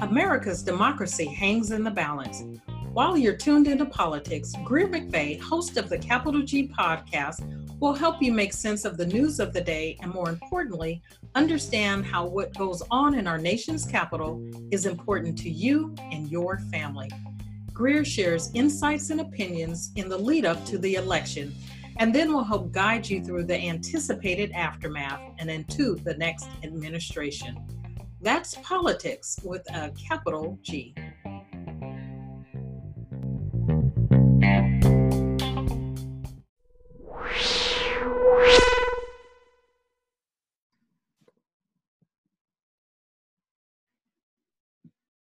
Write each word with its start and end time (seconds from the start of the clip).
America's 0.00 0.62
democracy 0.62 1.26
hangs 1.26 1.70
in 1.70 1.82
the 1.82 1.90
balance. 1.90 2.44
While 2.92 3.16
you're 3.16 3.36
tuned 3.36 3.66
into 3.66 3.84
politics, 3.84 4.52
Greer 4.62 4.86
McVey, 4.86 5.40
host 5.40 5.76
of 5.76 5.88
the 5.88 5.98
Capital 5.98 6.42
G 6.42 6.68
podcast, 6.68 7.42
will 7.80 7.94
help 7.94 8.22
you 8.22 8.32
make 8.32 8.52
sense 8.52 8.84
of 8.84 8.96
the 8.96 9.06
news 9.06 9.40
of 9.40 9.52
the 9.52 9.60
day 9.60 9.98
and, 10.00 10.12
more 10.12 10.28
importantly, 10.28 11.02
understand 11.34 12.06
how 12.06 12.26
what 12.26 12.56
goes 12.56 12.82
on 12.90 13.14
in 13.14 13.26
our 13.26 13.38
nation's 13.38 13.84
capital 13.84 14.48
is 14.70 14.86
important 14.86 15.36
to 15.38 15.50
you 15.50 15.94
and 15.98 16.30
your 16.30 16.58
family. 16.70 17.10
Greer 17.72 18.04
shares 18.04 18.50
insights 18.54 19.10
and 19.10 19.20
opinions 19.20 19.90
in 19.96 20.08
the 20.08 20.16
lead 20.16 20.44
up 20.44 20.64
to 20.66 20.78
the 20.78 20.94
election 20.94 21.52
and 21.96 22.14
then 22.14 22.32
will 22.32 22.44
help 22.44 22.72
guide 22.72 23.08
you 23.08 23.22
through 23.22 23.44
the 23.44 23.54
mm. 23.54 23.70
anticipated 23.70 24.50
aftermath 24.52 25.20
and 25.38 25.50
into 25.50 25.96
the 25.96 26.14
next 26.14 26.48
administration. 26.62 27.56
That's 28.20 28.54
politics 28.62 29.38
with 29.44 29.62
a 29.72 29.90
capital 29.90 30.58
G. 30.62 30.94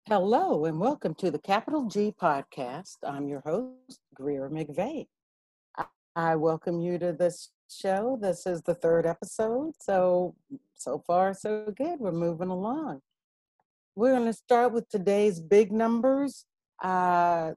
Hello, 0.10 0.64
and 0.64 0.80
welcome 0.80 1.14
to 1.16 1.30
the 1.30 1.38
Capital 1.38 1.86
G 1.88 2.14
podcast. 2.18 2.96
I'm 3.04 3.28
your 3.28 3.42
host, 3.42 4.00
Greer 4.16 4.50
McVey. 4.50 5.08
I 6.18 6.36
welcome 6.36 6.82
you 6.82 6.98
to 6.98 7.14
this 7.14 7.52
show. 7.70 8.18
This 8.20 8.48
is 8.48 8.64
the 8.64 8.74
third 8.74 9.06
episode. 9.06 9.74
So, 9.80 10.34
so 10.74 11.04
far, 11.06 11.36
so 11.36 11.72
good. 11.78 12.00
We're 12.00 12.12
moving 12.12 12.50
along. 12.50 13.02
We're 13.96 14.16
going 14.16 14.26
to 14.26 14.34
start 14.34 14.74
with 14.74 14.90
today's 14.90 15.40
big 15.40 15.72
numbers. 15.72 16.46
Uh, 16.82 17.52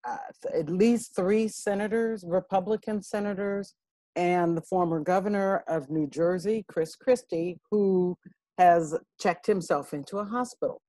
uh, 0.07 0.17
at 0.53 0.69
least 0.69 1.15
three 1.15 1.47
senators, 1.47 2.23
Republican 2.27 3.01
senators, 3.01 3.75
and 4.15 4.57
the 4.57 4.61
former 4.61 4.99
governor 4.99 5.63
of 5.67 5.89
New 5.89 6.07
Jersey, 6.07 6.65
Chris 6.67 6.95
Christie, 6.95 7.59
who 7.71 8.17
has 8.57 8.97
checked 9.19 9.47
himself 9.47 9.93
into 9.93 10.17
a 10.17 10.25
hospital. 10.25 10.81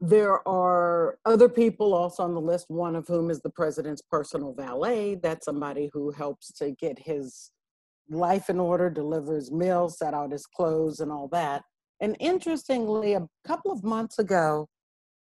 There 0.00 0.46
are 0.46 1.18
other 1.24 1.48
people 1.48 1.94
also 1.94 2.22
on 2.22 2.34
the 2.34 2.40
list, 2.40 2.66
one 2.68 2.96
of 2.96 3.06
whom 3.08 3.30
is 3.30 3.40
the 3.40 3.50
president's 3.50 4.02
personal 4.02 4.54
valet. 4.54 5.16
That's 5.16 5.44
somebody 5.44 5.90
who 5.92 6.12
helps 6.12 6.52
to 6.54 6.72
get 6.72 6.98
his 6.98 7.50
life 8.10 8.48
in 8.48 8.58
order, 8.58 8.90
delivers 8.90 9.50
meals, 9.50 9.98
set 9.98 10.14
out 10.14 10.32
his 10.32 10.46
clothes, 10.46 11.00
and 11.00 11.12
all 11.12 11.28
that. 11.28 11.62
And 12.00 12.16
interestingly, 12.20 13.14
a 13.14 13.26
couple 13.46 13.72
of 13.72 13.84
months 13.84 14.18
ago, 14.18 14.68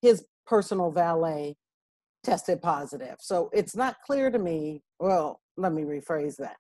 his 0.01 0.25
personal 0.45 0.91
valet 0.91 1.55
tested 2.23 2.61
positive. 2.61 3.15
So 3.19 3.49
it's 3.53 3.75
not 3.75 3.97
clear 4.05 4.29
to 4.29 4.39
me. 4.39 4.81
Well, 4.99 5.39
let 5.57 5.73
me 5.73 5.83
rephrase 5.83 6.37
that. 6.37 6.57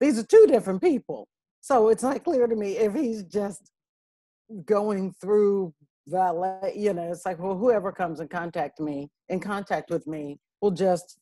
These 0.00 0.18
are 0.18 0.24
two 0.24 0.46
different 0.46 0.80
people. 0.80 1.28
So 1.60 1.88
it's 1.88 2.02
not 2.02 2.24
clear 2.24 2.46
to 2.46 2.56
me 2.56 2.76
if 2.76 2.94
he's 2.94 3.22
just 3.24 3.70
going 4.64 5.12
through 5.20 5.74
valet, 6.06 6.72
you 6.76 6.92
know, 6.92 7.10
it's 7.10 7.26
like, 7.26 7.38
well, 7.38 7.56
whoever 7.56 7.92
comes 7.92 8.20
in 8.20 8.28
contact 8.28 8.80
me, 8.80 9.08
in 9.28 9.40
contact 9.40 9.90
with 9.90 10.06
me, 10.06 10.38
will 10.60 10.70
just, 10.70 11.18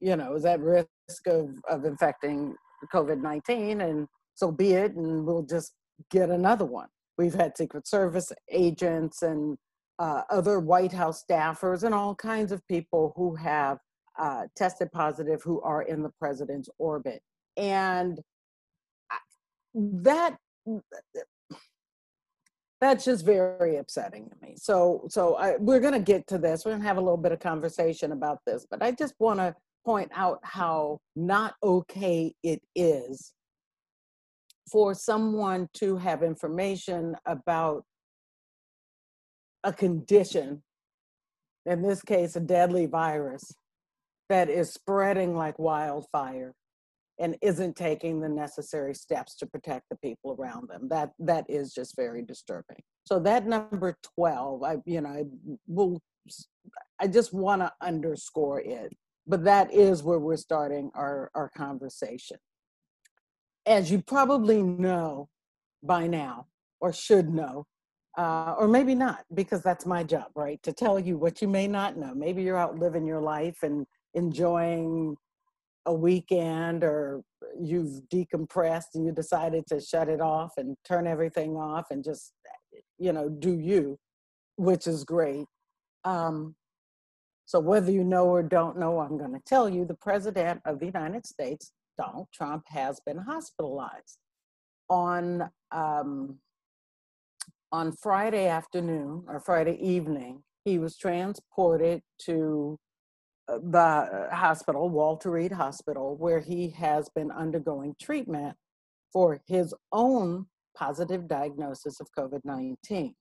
you 0.00 0.16
know, 0.16 0.34
is 0.34 0.44
at 0.44 0.60
risk 0.60 0.86
of, 1.26 1.50
of 1.68 1.84
infecting 1.84 2.54
COVID 2.88 3.20
19, 3.20 3.80
and 3.80 4.06
so 4.34 4.50
be 4.50 4.72
it, 4.72 4.94
and 4.94 5.24
we'll 5.24 5.42
just 5.42 5.74
get 6.10 6.30
another 6.30 6.64
one. 6.64 6.88
We've 7.18 7.34
had 7.34 7.56
Secret 7.56 7.86
Service 7.86 8.32
agents 8.50 9.22
and 9.22 9.58
uh, 9.98 10.22
other 10.30 10.58
White 10.58 10.92
House 10.92 11.22
staffers 11.28 11.84
and 11.84 11.94
all 11.94 12.14
kinds 12.14 12.52
of 12.52 12.66
people 12.66 13.12
who 13.16 13.34
have 13.36 13.78
uh, 14.18 14.44
tested 14.56 14.90
positive 14.92 15.42
who 15.42 15.60
are 15.62 15.82
in 15.82 16.02
the 16.02 16.10
president's 16.18 16.68
orbit. 16.78 17.22
And 17.56 18.18
that 19.74 20.36
that's 22.80 23.04
just 23.04 23.24
very 23.24 23.76
upsetting 23.76 24.28
to 24.28 24.36
me. 24.42 24.54
So, 24.56 25.06
so 25.08 25.36
I, 25.36 25.56
we're 25.58 25.78
going 25.78 25.92
to 25.92 26.00
get 26.00 26.26
to 26.28 26.38
this. 26.38 26.64
We're 26.64 26.72
going 26.72 26.82
to 26.82 26.88
have 26.88 26.96
a 26.96 27.00
little 27.00 27.16
bit 27.16 27.30
of 27.30 27.38
conversation 27.38 28.10
about 28.10 28.40
this, 28.44 28.66
but 28.68 28.82
I 28.82 28.90
just 28.90 29.14
want 29.20 29.38
to 29.38 29.54
point 29.84 30.10
out 30.14 30.38
how 30.42 30.98
not 31.16 31.54
okay 31.62 32.34
it 32.42 32.62
is 32.74 33.32
for 34.70 34.94
someone 34.94 35.68
to 35.74 35.96
have 35.96 36.22
information 36.22 37.14
about 37.26 37.84
a 39.64 39.72
condition, 39.72 40.62
in 41.66 41.82
this 41.82 42.02
case, 42.02 42.36
a 42.36 42.40
deadly 42.40 42.86
virus 42.86 43.54
that 44.28 44.48
is 44.48 44.72
spreading 44.72 45.36
like 45.36 45.58
wildfire 45.58 46.54
and 47.20 47.36
isn't 47.42 47.76
taking 47.76 48.20
the 48.20 48.28
necessary 48.28 48.94
steps 48.94 49.36
to 49.36 49.46
protect 49.46 49.84
the 49.90 49.96
people 49.96 50.34
around 50.38 50.68
them. 50.68 50.88
That 50.88 51.10
that 51.18 51.44
is 51.48 51.74
just 51.74 51.94
very 51.94 52.22
disturbing. 52.22 52.80
So 53.04 53.20
that 53.20 53.46
number 53.46 53.96
12, 54.16 54.62
I 54.62 54.76
you 54.86 55.00
know, 55.02 55.10
I 55.10 55.24
will 55.66 56.00
I 56.98 57.06
just 57.08 57.32
want 57.34 57.62
to 57.62 57.72
underscore 57.80 58.60
it 58.60 58.92
but 59.26 59.44
that 59.44 59.72
is 59.72 60.02
where 60.02 60.18
we're 60.18 60.36
starting 60.36 60.90
our, 60.94 61.30
our 61.34 61.50
conversation. 61.56 62.38
As 63.66 63.90
you 63.90 64.02
probably 64.02 64.62
know 64.62 65.28
by 65.82 66.06
now, 66.06 66.46
or 66.80 66.92
should 66.92 67.28
know, 67.28 67.64
uh, 68.18 68.54
or 68.58 68.66
maybe 68.66 68.94
not, 68.94 69.24
because 69.32 69.62
that's 69.62 69.86
my 69.86 70.02
job, 70.02 70.26
right? 70.34 70.60
To 70.64 70.72
tell 70.72 70.98
you 70.98 71.16
what 71.16 71.40
you 71.40 71.48
may 71.48 71.68
not 71.68 71.96
know. 71.96 72.12
Maybe 72.14 72.42
you're 72.42 72.58
out 72.58 72.78
living 72.78 73.06
your 73.06 73.22
life 73.22 73.58
and 73.62 73.86
enjoying 74.14 75.16
a 75.86 75.94
weekend, 75.94 76.84
or 76.84 77.22
you've 77.60 78.02
decompressed 78.12 78.94
and 78.94 79.04
you 79.04 79.12
decided 79.12 79.66
to 79.68 79.80
shut 79.80 80.08
it 80.08 80.20
off 80.20 80.52
and 80.56 80.76
turn 80.84 81.06
everything 81.06 81.56
off 81.56 81.86
and 81.90 82.04
just, 82.04 82.32
you 82.98 83.12
know, 83.12 83.28
do 83.28 83.58
you, 83.58 83.98
which 84.56 84.86
is 84.86 85.04
great. 85.04 85.46
Um, 86.04 86.54
so, 87.44 87.58
whether 87.60 87.90
you 87.90 88.04
know 88.04 88.26
or 88.26 88.42
don't 88.42 88.78
know, 88.78 89.00
I'm 89.00 89.18
going 89.18 89.32
to 89.32 89.42
tell 89.44 89.68
you 89.68 89.84
the 89.84 89.94
President 89.94 90.60
of 90.64 90.78
the 90.78 90.86
United 90.86 91.26
States, 91.26 91.72
Donald 91.98 92.28
Trump, 92.32 92.64
has 92.68 93.00
been 93.04 93.18
hospitalized. 93.18 94.18
On, 94.88 95.50
um, 95.70 96.38
on 97.70 97.92
Friday 97.92 98.46
afternoon 98.46 99.24
or 99.26 99.40
Friday 99.40 99.78
evening, 99.80 100.42
he 100.64 100.78
was 100.78 100.96
transported 100.96 102.02
to 102.20 102.78
uh, 103.48 103.58
the 103.58 104.28
hospital, 104.32 104.88
Walter 104.88 105.30
Reed 105.30 105.52
Hospital, 105.52 106.16
where 106.16 106.40
he 106.40 106.70
has 106.70 107.08
been 107.14 107.30
undergoing 107.30 107.94
treatment 108.00 108.56
for 109.12 109.40
his 109.46 109.74
own 109.92 110.46
positive 110.76 111.28
diagnosis 111.28 112.00
of 112.00 112.08
COVID 112.16 112.40
19. 112.44 113.14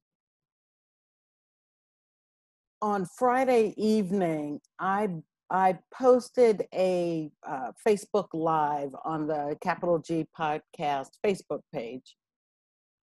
On 2.82 3.06
Friday 3.06 3.74
evening, 3.78 4.60
I 4.80 5.10
I 5.52 5.78
posted 5.94 6.66
a 6.74 7.30
uh, 7.46 7.72
Facebook 7.86 8.28
Live 8.34 8.92
on 9.04 9.28
the 9.28 9.58
Capital 9.62 10.00
G 10.00 10.26
Podcast 10.38 11.10
Facebook 11.24 11.62
page 11.74 12.16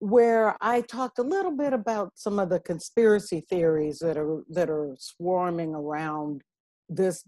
where 0.01 0.57
I 0.61 0.81
talked 0.81 1.19
a 1.19 1.23
little 1.23 1.51
bit 1.51 1.73
about 1.73 2.13
some 2.15 2.39
of 2.39 2.49
the 2.49 2.61
conspiracy 2.61 3.41
theories 3.49 3.99
that 3.99 4.17
are 4.17 4.43
that 4.51 4.71
are 4.71 4.97
swarming 4.99 5.75
around 5.75 6.43
this 6.89 7.25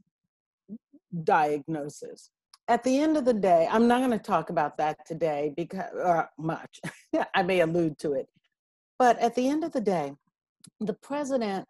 diagnosis. 1.24 2.30
At 2.68 2.84
the 2.84 2.98
end 2.98 3.16
of 3.16 3.24
the 3.24 3.34
day, 3.34 3.68
I'm 3.70 3.88
not 3.88 3.98
going 3.98 4.12
to 4.12 4.18
talk 4.18 4.50
about 4.50 4.76
that 4.78 5.04
today 5.06 5.52
because 5.56 5.92
uh, 6.02 6.26
much. 6.38 6.80
I 7.34 7.42
may 7.42 7.60
allude 7.60 7.98
to 7.98 8.12
it, 8.12 8.28
but 8.98 9.18
at 9.18 9.34
the 9.34 9.48
end 9.48 9.64
of 9.64 9.72
the 9.72 9.80
day, 9.80 10.12
the 10.78 10.94
president 10.94 11.66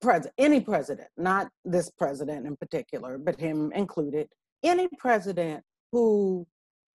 president, 0.00 0.34
any 0.38 0.60
president, 0.60 1.08
not 1.16 1.48
this 1.64 1.90
president 1.90 2.46
in 2.46 2.54
particular, 2.56 3.18
but 3.18 3.40
him 3.40 3.72
included, 3.72 4.28
any 4.62 4.88
president 4.98 5.64
who 5.92 6.46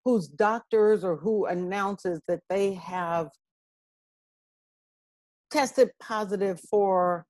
whose 0.05 0.29
doctors 0.29 1.03
or 1.05 1.17
who 1.17 1.47
announces 1.47 2.20
that 2.29 2.41
they 2.49 2.75
have 2.75 3.31
tested 5.50 5.91
positive 6.00 6.61
for 6.70 7.26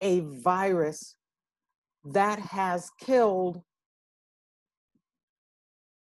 a 0.00 0.20
virus 0.20 1.16
that 2.04 2.38
has 2.38 2.90
killed 3.00 3.60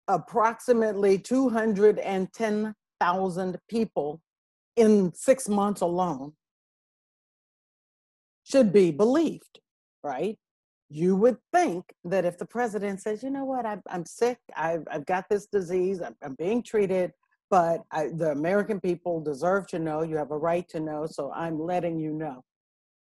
approximately 0.07 1.17
210,000 1.17 3.57
people 3.69 4.21
in 4.75 5.11
six 5.13 5.49
months 5.49 5.81
alone 5.81 6.33
should 8.43 8.71
be 8.73 8.91
believed, 8.91 9.59
right? 10.03 10.37
You 10.89 11.15
would 11.15 11.37
think 11.53 11.85
that 12.03 12.25
if 12.25 12.37
the 12.37 12.45
president 12.45 13.01
says, 13.01 13.23
you 13.23 13.29
know 13.29 13.45
what, 13.45 13.65
I, 13.65 13.77
I'm 13.89 14.05
sick, 14.05 14.37
I've, 14.55 14.83
I've 14.91 15.05
got 15.05 15.25
this 15.29 15.47
disease, 15.47 16.01
I'm, 16.01 16.15
I'm 16.23 16.35
being 16.35 16.61
treated, 16.61 17.11
but 17.49 17.81
I, 17.91 18.09
the 18.15 18.31
American 18.31 18.79
people 18.79 19.21
deserve 19.21 19.67
to 19.67 19.79
know, 19.79 20.01
you 20.03 20.17
have 20.17 20.31
a 20.31 20.37
right 20.37 20.67
to 20.69 20.79
know, 20.79 21.05
so 21.05 21.31
I'm 21.31 21.59
letting 21.59 21.99
you 21.99 22.11
know. 22.13 22.43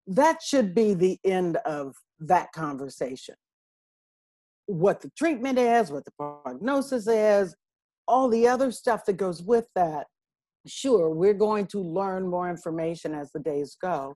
That 0.07 0.41
should 0.41 0.75
be 0.75 0.93
the 0.93 1.17
end 1.23 1.57
of 1.65 1.95
that 2.19 2.51
conversation. 2.51 3.35
What 4.65 5.01
the 5.01 5.11
treatment 5.17 5.57
is, 5.57 5.91
what 5.91 6.05
the 6.05 6.11
prognosis 6.11 7.07
is, 7.07 7.55
all 8.07 8.29
the 8.29 8.47
other 8.47 8.71
stuff 8.71 9.05
that 9.05 9.17
goes 9.17 9.41
with 9.41 9.67
that. 9.75 10.07
Sure, 10.67 11.09
we're 11.09 11.33
going 11.33 11.65
to 11.67 11.79
learn 11.79 12.27
more 12.27 12.49
information 12.49 13.13
as 13.15 13.31
the 13.31 13.39
days 13.39 13.75
go. 13.81 14.15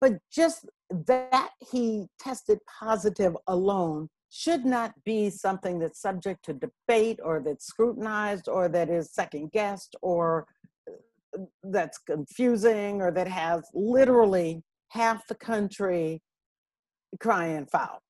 But 0.00 0.18
just 0.30 0.66
that 0.90 1.50
he 1.70 2.06
tested 2.18 2.58
positive 2.80 3.36
alone 3.46 4.08
should 4.30 4.64
not 4.64 4.92
be 5.04 5.30
something 5.30 5.78
that's 5.78 6.00
subject 6.00 6.44
to 6.44 6.52
debate 6.52 7.20
or 7.22 7.40
that's 7.40 7.66
scrutinized 7.66 8.48
or 8.48 8.68
that 8.68 8.90
is 8.90 9.12
second 9.12 9.52
guessed 9.52 9.96
or 10.02 10.46
uh, 10.88 11.42
that's 11.64 11.98
confusing 11.98 13.00
or 13.00 13.10
that 13.10 13.28
has 13.28 13.64
literally 13.72 14.62
half 14.90 15.26
the 15.26 15.34
country 15.34 16.20
crying 17.20 17.66
foul. 17.66 18.02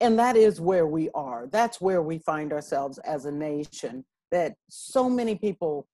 And 0.00 0.18
that 0.18 0.36
is 0.36 0.60
where 0.60 0.86
we 0.86 1.10
are. 1.10 1.46
That's 1.52 1.80
where 1.80 2.02
we 2.02 2.18
find 2.18 2.52
ourselves 2.52 2.98
as 2.98 3.26
a 3.26 3.32
nation. 3.32 4.04
That 4.30 4.54
so 4.70 5.10
many 5.10 5.34
people, 5.34 5.86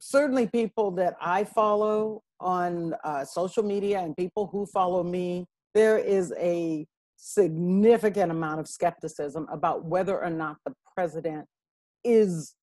certainly 0.00 0.46
people 0.46 0.90
that 0.92 1.16
I 1.20 1.44
follow 1.44 2.22
on 2.40 2.94
uh, 3.04 3.24
social 3.24 3.62
media 3.62 4.00
and 4.00 4.16
people 4.16 4.46
who 4.46 4.66
follow 4.66 5.02
me, 5.02 5.46
there 5.74 5.98
is 5.98 6.32
a 6.38 6.86
significant 7.16 8.30
amount 8.30 8.60
of 8.60 8.68
skepticism 8.68 9.46
about 9.50 9.84
whether 9.84 10.22
or 10.22 10.30
not 10.30 10.56
the 10.66 10.74
president 10.94 11.46
is 12.04 12.54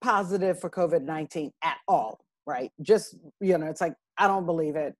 positive 0.00 0.60
for 0.60 0.70
COVID 0.70 1.02
19 1.02 1.50
at 1.62 1.78
all, 1.88 2.20
right? 2.46 2.70
Just, 2.80 3.16
you 3.40 3.58
know, 3.58 3.66
it's 3.66 3.80
like, 3.80 3.94
I 4.16 4.26
don't 4.26 4.46
believe 4.46 4.76
it. 4.76 4.94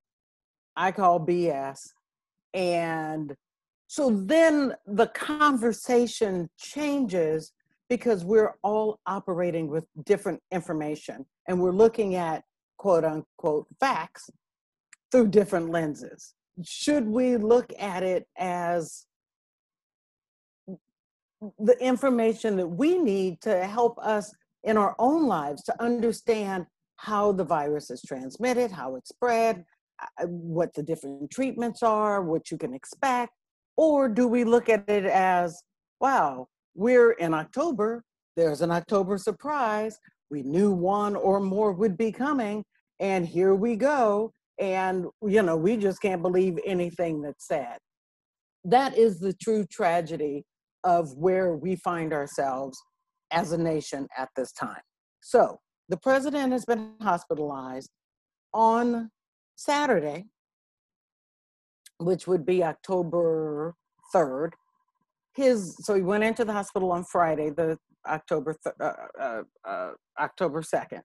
I 0.76 0.92
call 0.92 1.24
BS. 1.24 1.80
And 2.52 3.34
so 3.86 4.10
then 4.10 4.74
the 4.86 5.06
conversation 5.08 6.48
changes 6.58 7.52
because 7.88 8.24
we're 8.24 8.54
all 8.62 9.00
operating 9.06 9.68
with 9.68 9.84
different 10.04 10.40
information 10.50 11.26
and 11.48 11.60
we're 11.60 11.72
looking 11.72 12.14
at 12.14 12.42
quote 12.78 13.04
unquote 13.04 13.66
facts 13.80 14.30
through 15.10 15.28
different 15.28 15.70
lenses. 15.70 16.34
Should 16.64 17.06
we 17.06 17.36
look 17.36 17.72
at 17.78 18.02
it 18.02 18.26
as 18.36 19.06
the 21.58 21.76
information 21.80 22.56
that 22.56 22.66
we 22.66 22.98
need 22.98 23.40
to 23.42 23.66
help 23.66 23.98
us 23.98 24.32
in 24.62 24.76
our 24.76 24.94
own 24.98 25.26
lives 25.26 25.62
to 25.64 25.82
understand 25.82 26.66
how 26.96 27.32
the 27.32 27.44
virus 27.44 27.90
is 27.90 28.02
transmitted, 28.02 28.70
how 28.70 28.96
it's 28.96 29.10
spread, 29.10 29.64
uh, 30.00 30.26
what 30.26 30.72
the 30.74 30.82
different 30.82 31.30
treatments 31.30 31.82
are, 31.82 32.22
what 32.22 32.50
you 32.50 32.56
can 32.56 32.72
expect? 32.72 33.32
Or 33.76 34.08
do 34.08 34.26
we 34.26 34.44
look 34.44 34.68
at 34.68 34.88
it 34.88 35.04
as, 35.04 35.62
wow, 36.00 36.48
we're 36.74 37.12
in 37.12 37.34
October, 37.34 38.02
there's 38.36 38.60
an 38.60 38.70
October 38.70 39.18
surprise. 39.18 39.98
We 40.30 40.42
knew 40.42 40.72
one 40.72 41.14
or 41.16 41.40
more 41.40 41.72
would 41.72 41.96
be 41.96 42.10
coming, 42.10 42.64
and 43.00 43.26
here 43.26 43.54
we 43.54 43.76
go. 43.76 44.32
And, 44.58 45.06
you 45.22 45.42
know, 45.42 45.56
we 45.56 45.76
just 45.76 46.00
can't 46.00 46.22
believe 46.22 46.58
anything 46.64 47.22
that's 47.22 47.46
said. 47.46 47.78
That 48.64 48.96
is 48.96 49.18
the 49.18 49.32
true 49.34 49.66
tragedy 49.70 50.44
of 50.84 51.12
where 51.16 51.56
we 51.56 51.76
find 51.76 52.12
ourselves 52.12 52.80
as 53.30 53.52
a 53.52 53.58
nation 53.58 54.06
at 54.16 54.28
this 54.36 54.52
time. 54.52 54.80
So, 55.20 55.58
the 55.88 55.96
president 55.98 56.52
has 56.52 56.64
been 56.64 56.92
hospitalized 57.02 57.90
on 58.52 59.10
Saturday, 59.56 60.26
which 61.98 62.26
would 62.26 62.46
be 62.46 62.64
October 62.64 63.74
3rd, 64.14 64.52
his 65.34 65.76
so 65.84 65.94
he 65.94 66.02
went 66.02 66.24
into 66.24 66.44
the 66.44 66.52
hospital 66.52 66.92
on 66.92 67.04
Friday, 67.04 67.50
the 67.50 67.78
October 68.06 68.56
th- 68.62 68.74
uh, 68.80 68.92
uh, 69.20 69.42
uh, 69.66 69.90
October 70.18 70.62
second, 70.62 71.02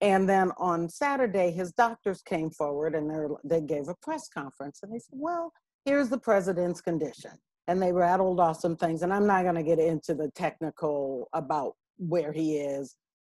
and 0.00 0.28
then 0.28 0.50
on 0.58 0.88
Saturday 0.88 1.50
his 1.50 1.72
doctors 1.72 2.22
came 2.22 2.50
forward 2.50 2.94
and 2.94 3.10
they 3.10 3.58
they 3.58 3.60
gave 3.60 3.88
a 3.88 3.94
press 4.02 4.28
conference 4.28 4.80
and 4.82 4.92
they 4.92 4.98
said, 4.98 5.18
well, 5.18 5.52
here's 5.84 6.08
the 6.08 6.18
president's 6.18 6.80
condition, 6.80 7.32
and 7.68 7.82
they 7.82 7.92
rattled 7.92 8.40
off 8.40 8.60
some 8.60 8.76
things, 8.76 9.02
and 9.02 9.12
I'm 9.12 9.26
not 9.26 9.42
going 9.42 9.56
to 9.56 9.62
get 9.62 9.78
into 9.78 10.14
the 10.14 10.30
technical 10.34 11.28
about 11.32 11.74
where 11.98 12.32
he 12.32 12.58
is. 12.58 12.96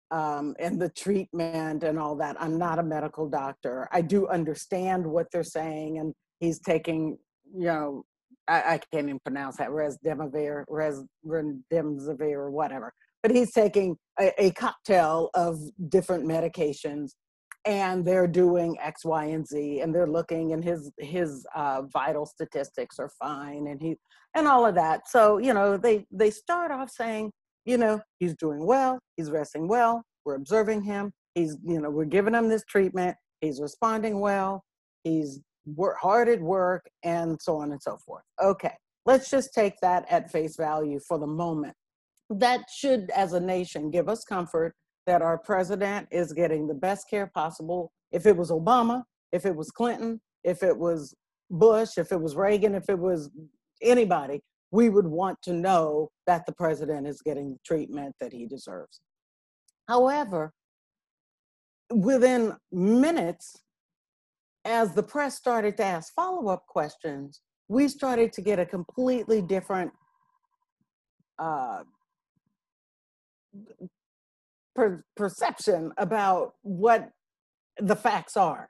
Um, 0.10 0.56
and 0.58 0.82
the 0.82 0.88
treatment 0.88 1.84
and 1.84 2.00
all 2.00 2.16
that. 2.16 2.42
I'm 2.42 2.58
not 2.58 2.80
a 2.80 2.84
medical 2.84 3.28
doctor. 3.28 3.90
I 3.92 4.00
do 4.00 4.26
understand 4.30 5.06
what 5.06 5.28
they're 5.34 5.44
saying, 5.44 5.98
and 5.98 6.14
he's 6.40 6.62
taking, 6.62 7.18
you 7.54 7.66
know, 7.66 8.06
I, 8.48 8.74
I 8.74 8.80
can't 8.92 9.08
even 9.08 9.20
pronounce 9.20 9.58
that 9.58 9.70
resdemivir, 9.70 10.66
resdemivir, 10.70 12.34
or 12.34 12.52
whatever. 12.52 12.94
But 13.24 13.32
he's 13.32 13.52
taking 13.52 13.98
a, 14.20 14.32
a 14.42 14.52
cocktail 14.52 15.30
of 15.34 15.60
different 15.90 16.26
medications, 16.26 17.12
and 17.66 18.06
they're 18.06 18.28
doing 18.28 18.78
X, 18.82 19.04
Y, 19.04 19.26
and 19.26 19.46
Z, 19.46 19.82
and 19.82 19.94
they're 19.94 20.08
looking, 20.08 20.54
and 20.54 20.64
his 20.64 20.92
his 20.98 21.46
uh, 21.56 21.84
vital 21.92 22.26
statistics 22.26 23.00
are 23.00 23.12
fine, 23.20 23.68
and 23.68 23.82
he 23.82 23.98
and 24.36 24.48
all 24.48 24.66
of 24.66 24.76
that. 24.76 25.10
So 25.10 25.38
you 25.40 25.54
know, 25.54 25.78
they 25.78 26.06
they 26.12 26.32
start 26.32 26.72
off 26.72 26.90
saying, 26.90 27.32
you 27.66 27.78
know, 27.78 28.02
he's 28.20 28.36
doing 28.36 28.66
well, 28.66 29.00
he's 29.18 29.32
resting 29.32 29.68
well, 29.68 30.04
we're 30.26 30.36
observing 30.36 30.84
him, 30.84 31.12
he's 31.36 31.58
you 31.66 31.82
know, 31.82 31.90
we're 31.90 32.06
giving 32.06 32.34
him 32.34 32.48
this 32.48 32.64
treatment, 32.66 33.18
he's 33.42 33.60
responding 33.60 34.20
well, 34.20 34.64
he's 35.04 35.42
work 35.76 35.98
hard 36.00 36.30
at 36.30 36.42
work 36.42 36.86
and 37.04 37.40
so 37.42 37.58
on 37.58 37.72
and 37.72 37.82
so 37.82 37.98
forth. 37.98 38.24
Okay, 38.42 38.74
let's 39.06 39.30
just 39.30 39.54
take 39.54 39.74
that 39.82 40.06
at 40.10 40.32
face 40.32 40.56
value 40.56 41.00
for 41.08 41.20
the 41.20 41.28
moment. 41.28 41.76
That 42.30 42.62
should, 42.74 43.10
as 43.12 43.34
a 43.34 43.40
nation, 43.40 43.92
give 43.92 44.10
us 44.10 44.24
comfort 44.24 44.76
that 45.06 45.22
our 45.22 45.38
president 45.38 46.08
is 46.12 46.34
getting 46.34 46.68
the 46.68 46.74
best 46.74 47.10
care 47.10 47.28
possible. 47.34 47.92
If 48.12 48.26
it 48.26 48.36
was 48.36 48.52
Obama, 48.52 49.04
if 49.32 49.46
it 49.46 49.56
was 49.56 49.72
Clinton, 49.72 50.20
if 50.44 50.64
it 50.64 50.78
was 50.78 51.16
Bush, 51.50 51.98
if 51.98 52.12
it 52.12 52.20
was 52.20 52.36
Reagan, 52.36 52.76
if 52.76 52.90
it 52.90 53.00
was 53.00 53.30
anybody, 53.82 54.42
we 54.72 54.90
would 54.90 55.08
want 55.08 55.42
to 55.44 55.54
know 55.54 56.10
that 56.26 56.46
the 56.46 56.52
president 56.52 57.08
is 57.08 57.22
getting 57.22 57.52
the 57.52 57.60
treatment 57.66 58.16
that 58.20 58.34
he 58.34 58.46
deserves. 58.46 59.00
However, 59.88 60.52
within 61.90 62.54
minutes 62.72 63.56
as 64.68 64.94
the 64.94 65.04
press 65.04 65.36
started 65.36 65.78
to 65.78 65.84
ask 65.84 66.14
follow 66.14 66.50
up 66.50 66.68
questions, 66.68 67.42
we 67.70 67.88
started 67.88 68.34
to 68.34 68.42
get 68.42 68.60
a 68.60 68.66
completely 68.66 69.42
different 69.42 69.92
uh, 71.40 71.84
per- 74.76 75.04
perception 75.16 75.92
about 75.98 76.54
what 76.62 77.10
the 77.80 77.96
facts 77.96 78.36
are. 78.36 78.70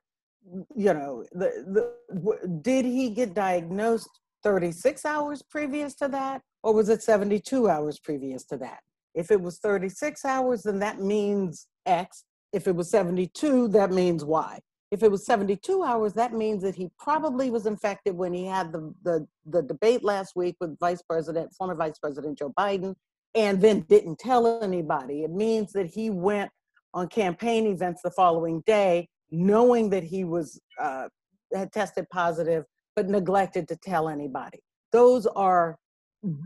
You 0.76 0.94
know, 0.94 1.26
the, 1.32 1.66
the 1.68 2.16
w- 2.16 2.60
did 2.62 2.86
he 2.86 3.10
get 3.10 3.34
diagnosed 3.34 4.10
36 4.44 5.04
hours 5.04 5.42
previous 5.42 5.94
to 5.96 6.08
that, 6.10 6.42
or 6.64 6.74
was 6.74 6.90
it 6.90 7.04
72 7.04 7.70
hours 7.70 8.00
previous 8.00 8.46
to 8.46 8.58
that? 8.58 8.80
If 9.14 9.32
it 9.32 9.42
was 9.42 9.58
36 9.60 10.24
hours, 10.26 10.64
then 10.64 10.80
that 10.80 11.02
means 11.02 11.68
X. 11.86 12.24
If 12.54 12.68
it 12.68 12.76
was 12.76 12.90
72, 12.92 13.68
that 13.70 13.92
means 13.92 14.24
Y. 14.24 14.60
If 14.90 15.04
it 15.04 15.12
was 15.12 15.26
72 15.26 15.84
hours, 15.84 16.14
that 16.14 16.34
means 16.34 16.64
that 16.64 16.76
he 16.76 16.90
probably 16.98 17.52
was 17.52 17.66
infected 17.66 18.16
when 18.16 18.34
he 18.34 18.46
had 18.46 18.72
the, 18.72 18.94
the, 19.04 19.28
the 19.46 19.62
debate 19.62 20.04
last 20.04 20.36
week 20.36 20.56
with 20.62 20.80
Vice 20.80 21.02
President, 21.02 21.54
former 21.54 21.76
Vice 21.76 22.00
President 22.00 22.38
Joe 22.38 22.54
Biden, 22.58 22.96
and 23.36 23.62
then 23.62 23.82
didn't 23.82 24.18
tell 24.18 24.64
anybody. 24.64 25.24
It 25.24 25.32
means 25.32 25.74
that 25.74 25.88
he 25.88 26.10
went 26.10 26.50
on 26.94 27.10
campaign 27.10 27.68
events 27.68 28.02
the 28.02 28.12
following 28.12 28.64
day, 28.66 29.10
knowing 29.30 29.90
that 29.90 30.04
he 30.04 30.24
was 30.24 30.60
uh, 30.82 31.10
had 31.54 31.72
tested 31.72 32.10
positive, 32.10 32.66
but 32.96 33.08
neglected 33.08 33.68
to 33.68 33.76
tell 33.76 34.10
anybody. 34.10 34.60
Those 34.92 35.26
are 35.28 35.78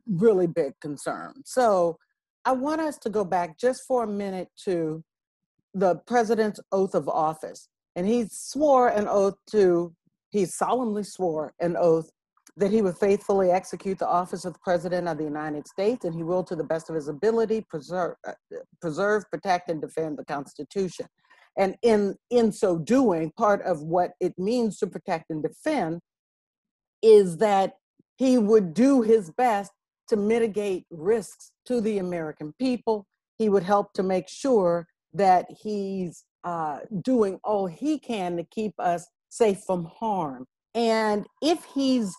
really 0.07 0.47
big 0.47 0.73
concerns. 0.81 1.43
So 1.45 1.97
I 2.45 2.53
want 2.53 2.81
us 2.81 2.97
to 2.99 3.09
go 3.09 3.23
back 3.23 3.57
just 3.57 3.83
for 3.87 4.03
a 4.03 4.07
minute 4.07 4.49
to 4.65 5.03
the 5.73 5.95
president's 6.07 6.59
oath 6.71 6.95
of 6.95 7.07
office. 7.07 7.69
And 7.95 8.07
he 8.07 8.27
swore 8.31 8.87
an 8.87 9.07
oath 9.07 9.35
to, 9.51 9.93
he 10.29 10.45
solemnly 10.45 11.03
swore 11.03 11.53
an 11.59 11.75
oath 11.77 12.09
that 12.57 12.71
he 12.71 12.81
would 12.81 12.97
faithfully 12.97 13.51
execute 13.51 13.97
the 13.97 14.07
office 14.07 14.45
of 14.45 14.59
President 14.61 15.07
of 15.07 15.17
the 15.17 15.23
United 15.23 15.67
States 15.67 16.05
and 16.05 16.13
he 16.13 16.23
will, 16.23 16.43
to 16.43 16.55
the 16.55 16.63
best 16.63 16.89
of 16.89 16.95
his 16.95 17.07
ability, 17.07 17.65
preserve, 17.69 18.15
uh, 18.27 18.33
preserve 18.81 19.23
protect, 19.31 19.69
and 19.69 19.81
defend 19.81 20.17
the 20.17 20.25
Constitution. 20.25 21.05
And 21.57 21.75
in, 21.81 22.15
in 22.29 22.51
so 22.51 22.77
doing, 22.77 23.31
part 23.37 23.61
of 23.63 23.81
what 23.81 24.11
it 24.19 24.33
means 24.37 24.77
to 24.79 24.87
protect 24.87 25.29
and 25.29 25.43
defend 25.43 25.99
is 27.01 27.37
that 27.37 27.73
he 28.17 28.37
would 28.37 28.73
do 28.73 29.01
his 29.01 29.31
best 29.31 29.71
to 30.09 30.15
mitigate 30.15 30.85
risks 30.91 31.51
to 31.65 31.81
the 31.81 31.97
American 31.97 32.53
people. 32.59 33.05
He 33.37 33.49
would 33.49 33.63
help 33.63 33.93
to 33.93 34.03
make 34.03 34.29
sure 34.29 34.87
that 35.13 35.45
he's 35.63 36.23
uh, 36.43 36.79
doing 37.01 37.39
all 37.43 37.67
he 37.67 37.99
can 37.99 38.37
to 38.37 38.43
keep 38.45 38.73
us 38.79 39.07
safe 39.29 39.59
from 39.65 39.85
harm. 39.85 40.45
And 40.73 41.25
if 41.41 41.63
he's 41.73 42.13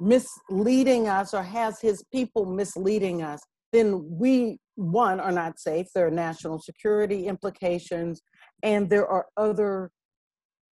misleading 0.00 1.08
us 1.08 1.34
or 1.34 1.42
has 1.42 1.80
his 1.80 2.04
people 2.12 2.46
misleading 2.46 3.22
us, 3.22 3.40
then 3.72 4.04
we, 4.08 4.58
one, 4.76 5.20
are 5.20 5.32
not 5.32 5.58
safe. 5.58 5.88
There 5.94 6.06
are 6.06 6.10
national 6.10 6.60
security 6.60 7.26
implications, 7.26 8.22
and 8.62 8.88
there 8.88 9.06
are 9.06 9.26
other 9.36 9.90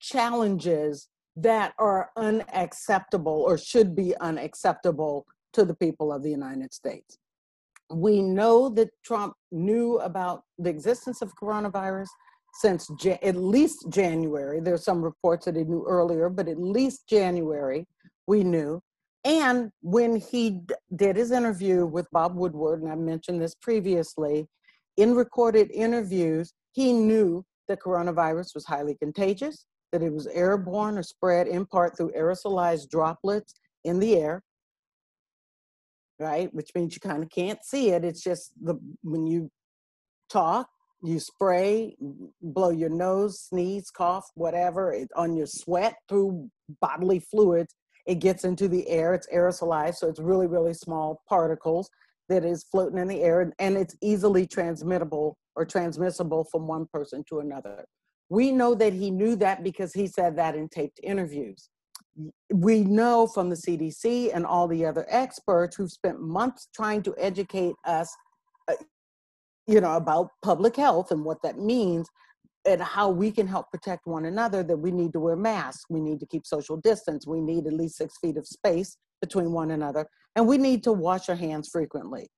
challenges 0.00 1.08
that 1.36 1.74
are 1.78 2.10
unacceptable 2.16 3.44
or 3.46 3.58
should 3.58 3.94
be 3.94 4.16
unacceptable 4.18 5.26
to 5.52 5.64
the 5.64 5.74
people 5.74 6.12
of 6.12 6.22
the 6.22 6.30
United 6.30 6.72
States. 6.72 7.18
We 7.90 8.22
know 8.22 8.68
that 8.70 8.88
Trump 9.04 9.34
knew 9.52 9.98
about 9.98 10.42
the 10.58 10.70
existence 10.70 11.22
of 11.22 11.32
coronavirus 11.40 12.08
since 12.60 12.90
at 13.06 13.36
least 13.36 13.86
January. 13.90 14.60
There's 14.60 14.84
some 14.84 15.02
reports 15.02 15.44
that 15.44 15.56
he 15.56 15.64
knew 15.64 15.84
earlier, 15.86 16.28
but 16.28 16.48
at 16.48 16.58
least 16.58 17.08
January 17.08 17.86
we 18.26 18.44
knew. 18.44 18.80
And 19.24 19.70
when 19.82 20.16
he 20.16 20.50
d- 20.50 20.74
did 20.94 21.16
his 21.16 21.32
interview 21.32 21.84
with 21.84 22.06
Bob 22.12 22.36
Woodward, 22.36 22.82
and 22.82 22.90
I 22.90 22.94
mentioned 22.94 23.42
this 23.42 23.54
previously, 23.54 24.46
in 24.96 25.14
recorded 25.14 25.70
interviews, 25.72 26.52
he 26.72 26.92
knew 26.92 27.44
that 27.68 27.80
coronavirus 27.80 28.54
was 28.54 28.64
highly 28.64 28.94
contagious, 28.94 29.66
that 29.92 30.02
it 30.02 30.12
was 30.12 30.26
airborne 30.28 30.96
or 30.96 31.02
spread 31.02 31.48
in 31.48 31.66
part 31.66 31.96
through 31.96 32.12
aerosolized 32.12 32.88
droplets 32.88 33.54
in 33.84 33.98
the 33.98 34.16
air, 34.16 34.42
right? 36.18 36.52
Which 36.54 36.70
means 36.74 36.94
you 36.94 37.00
kind 37.00 37.22
of 37.22 37.30
can't 37.30 37.62
see 37.64 37.90
it. 37.90 38.04
It's 38.04 38.22
just 38.22 38.52
the 38.62 38.78
when 39.02 39.26
you 39.26 39.50
talk, 40.30 40.68
you 41.06 41.20
spray, 41.20 41.96
blow 42.42 42.70
your 42.70 42.90
nose, 42.90 43.40
sneeze, 43.40 43.90
cough, 43.90 44.26
whatever, 44.34 44.92
it, 44.92 45.08
on 45.16 45.36
your 45.36 45.46
sweat 45.46 45.94
through 46.08 46.50
bodily 46.80 47.20
fluids 47.20 47.74
it 48.06 48.20
gets 48.20 48.44
into 48.44 48.68
the 48.68 48.88
air, 48.88 49.14
it's 49.14 49.26
aerosolized, 49.34 49.96
so 49.96 50.08
it's 50.08 50.20
really, 50.20 50.46
really 50.46 50.74
small 50.74 51.22
particles 51.28 51.90
that 52.28 52.44
is 52.44 52.64
floating 52.70 52.98
in 52.98 53.08
the 53.08 53.22
air, 53.22 53.52
and 53.58 53.76
it's 53.76 53.96
easily 54.00 54.46
transmittable 54.46 55.36
or 55.56 55.64
transmissible 55.64 56.44
from 56.50 56.66
one 56.66 56.86
person 56.92 57.24
to 57.28 57.40
another. 57.40 57.84
We 58.28 58.52
know 58.52 58.74
that 58.76 58.92
he 58.92 59.10
knew 59.10 59.36
that 59.36 59.62
because 59.62 59.92
he 59.92 60.06
said 60.06 60.36
that 60.36 60.54
in 60.54 60.68
taped 60.68 61.00
interviews. 61.02 61.68
We 62.52 62.82
know 62.82 63.26
from 63.26 63.50
the 63.50 63.56
CDC 63.56 64.30
and 64.34 64.46
all 64.46 64.66
the 64.66 64.86
other 64.86 65.06
experts 65.08 65.76
who've 65.76 65.90
spent 65.90 66.20
months 66.20 66.68
trying 66.74 67.02
to 67.02 67.14
educate 67.18 67.74
us, 67.84 68.12
you 69.66 69.80
know, 69.80 69.96
about 69.96 70.30
public 70.42 70.76
health 70.76 71.10
and 71.10 71.24
what 71.24 71.42
that 71.42 71.58
means 71.58 72.08
and 72.64 72.82
how 72.82 73.08
we 73.08 73.30
can 73.30 73.46
help 73.46 73.70
protect 73.70 74.06
one 74.06 74.26
another 74.26 74.62
that 74.62 74.76
we 74.76 74.90
need 74.90 75.12
to 75.12 75.20
wear 75.20 75.36
masks 75.36 75.84
we 75.88 76.00
need 76.00 76.18
to 76.18 76.26
keep 76.26 76.44
social 76.44 76.76
distance 76.78 77.24
we 77.24 77.40
need 77.40 77.64
at 77.64 77.72
least 77.72 77.96
six 77.96 78.18
feet 78.18 78.36
of 78.36 78.44
space 78.44 78.96
between 79.20 79.52
one 79.52 79.70
another 79.70 80.04
and 80.36 80.46
we 80.46 80.58
need 80.58 80.84
to 80.84 80.92
wash 80.92 81.28
our 81.28 81.34
hands 81.34 81.68
frequently. 81.70 82.28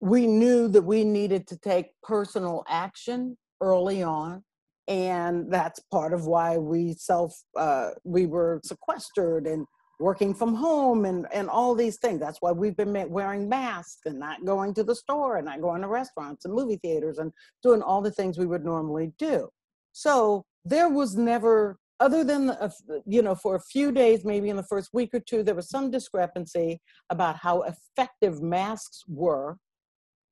We 0.00 0.26
knew 0.26 0.68
that 0.68 0.82
we 0.82 1.02
needed 1.04 1.48
to 1.48 1.58
take 1.58 1.86
personal 2.02 2.62
action 2.68 3.36
early 3.60 4.02
on 4.02 4.44
and 4.86 5.52
that's 5.52 5.80
part 5.90 6.12
of 6.12 6.26
why 6.26 6.58
we 6.58 6.92
self 6.92 7.34
uh, 7.56 7.90
we 8.04 8.26
were 8.26 8.60
sequestered 8.64 9.46
and 9.46 9.66
working 9.98 10.34
from 10.34 10.54
home 10.54 11.04
and, 11.04 11.26
and 11.32 11.48
all 11.48 11.74
these 11.74 11.96
things. 11.96 12.20
That's 12.20 12.40
why 12.40 12.52
we've 12.52 12.76
been 12.76 13.10
wearing 13.10 13.48
masks 13.48 14.02
and 14.04 14.18
not 14.18 14.44
going 14.44 14.74
to 14.74 14.84
the 14.84 14.94
store 14.94 15.36
and 15.36 15.46
not 15.46 15.62
going 15.62 15.82
to 15.82 15.88
restaurants 15.88 16.44
and 16.44 16.54
movie 16.54 16.76
theaters 16.76 17.18
and 17.18 17.32
doing 17.62 17.82
all 17.82 18.02
the 18.02 18.10
things 18.10 18.38
we 18.38 18.46
would 18.46 18.64
normally 18.64 19.12
do. 19.18 19.48
So 19.92 20.44
there 20.64 20.88
was 20.88 21.16
never, 21.16 21.78
other 22.00 22.24
than, 22.24 22.48
the, 22.48 22.62
uh, 22.62 22.70
you 23.06 23.22
know, 23.22 23.34
for 23.34 23.56
a 23.56 23.60
few 23.60 23.90
days, 23.90 24.24
maybe 24.24 24.50
in 24.50 24.56
the 24.56 24.62
first 24.64 24.90
week 24.92 25.14
or 25.14 25.20
two, 25.20 25.42
there 25.42 25.54
was 25.54 25.70
some 25.70 25.90
discrepancy 25.90 26.80
about 27.08 27.36
how 27.36 27.62
effective 27.62 28.42
masks 28.42 29.02
were. 29.08 29.56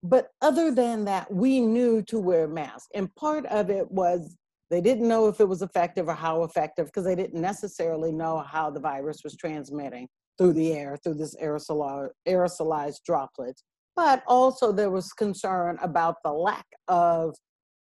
But 0.03 0.29
other 0.43 0.71
than 0.71 1.07
that, 1.07 1.33
we 1.33 1.61
knew 1.61 2.03
to 2.03 2.19
wear 2.19 2.47
masks. 2.47 2.89
And 2.95 3.15
part 3.15 3.47
of 3.47 3.71
it 3.71 3.91
was 3.91 4.37
they 4.71 4.81
didn't 4.81 5.07
know 5.07 5.29
if 5.29 5.41
it 5.41 5.49
was 5.49 5.63
effective 5.63 6.09
or 6.09 6.15
how 6.15 6.43
effective 6.43 6.87
because 6.87 7.05
they 7.05 7.15
didn't 7.15 7.41
necessarily 7.41 8.13
know 8.13 8.39
how 8.39 8.71
the 8.71 8.81
virus 8.81 9.21
was 9.23 9.37
transmitting 9.37 10.09
through 10.39 10.53
the 10.55 10.73
air, 10.73 10.97
through 11.03 11.15
this 11.15 11.37
aerosol, 11.37 12.09
aerosolized 12.27 13.03
droplets. 13.05 13.63
But 13.95 14.23
also 14.27 14.73
there 14.73 14.91
was 14.91 15.13
concern 15.13 15.79
about 15.83 16.17
the 16.25 16.33
lack 16.33 16.67
of 16.89 17.37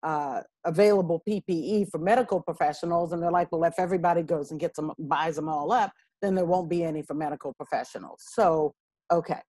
uh, 0.03 0.41
available 0.65 1.23
PPE 1.29 1.91
for 1.91 1.99
medical 1.99 2.41
professionals. 2.41 3.13
And 3.13 3.23
they're 3.23 3.31
like, 3.31 3.53
well, 3.53 3.65
if 3.65 3.75
everybody 3.79 4.23
goes 4.23 4.51
and 4.51 4.59
gets 4.59 4.77
them, 4.77 4.93
buys 4.99 5.37
them 5.37 5.49
all 5.49 5.73
up, 5.73 5.93
then 6.23 6.35
there 6.35 6.47
won't 6.47 6.71
be 6.71 6.83
any 6.83 7.03
for 7.03 7.15
medical 7.15 7.53
professionals. 7.55 8.23
So, 8.33 8.75
okay. 9.13 9.41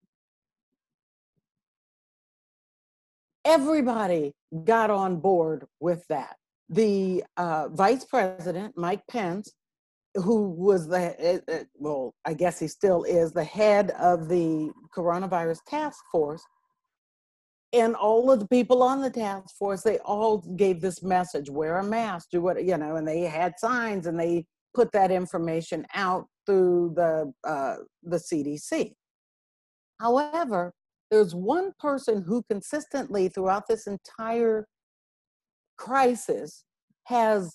Everybody 3.43 4.33
got 4.65 4.91
on 4.91 5.19
board 5.19 5.65
with 5.79 6.05
that 6.09 6.35
the 6.71 7.23
uh, 7.35 7.67
vice 7.69 8.05
president, 8.05 8.77
Mike 8.77 9.03
Pence, 9.09 9.53
who 10.15 10.49
was 10.49 10.87
the, 10.87 11.43
uh, 11.51 11.63
well, 11.75 12.15
I 12.25 12.33
guess 12.33 12.59
he 12.59 12.67
still 12.67 13.03
is 13.03 13.33
the 13.33 13.43
head 13.43 13.91
of 13.91 14.29
the 14.29 14.71
coronavirus 14.95 15.59
task 15.67 15.99
force, 16.11 16.43
and 17.73 17.95
all 17.95 18.31
of 18.31 18.39
the 18.39 18.47
people 18.47 18.83
on 18.83 19.01
the 19.01 19.09
task 19.09 19.55
force, 19.57 19.81
they 19.81 19.97
all 19.99 20.39
gave 20.55 20.81
this 20.81 21.03
message 21.03 21.49
wear 21.49 21.77
a 21.77 21.83
mask, 21.83 22.29
do 22.31 22.41
what, 22.41 22.63
you 22.63 22.77
know, 22.77 22.95
and 22.95 23.07
they 23.07 23.21
had 23.21 23.53
signs 23.57 24.07
and 24.07 24.19
they 24.19 24.45
put 24.73 24.91
that 24.93 25.11
information 25.11 25.85
out 25.93 26.27
through 26.45 26.93
the, 26.95 27.31
uh, 27.47 27.77
the 28.03 28.17
CDC. 28.17 28.93
However, 29.99 30.73
there's 31.11 31.35
one 31.35 31.71
person 31.79 32.23
who 32.25 32.43
consistently 32.49 33.29
throughout 33.29 33.67
this 33.67 33.87
entire 33.87 34.65
crisis 35.81 36.63
has 37.05 37.51